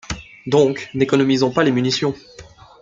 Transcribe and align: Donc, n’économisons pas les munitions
Donc, 0.47 0.89
n’économisons 0.95 1.51
pas 1.51 1.63
les 1.63 1.71
munitions 1.71 2.15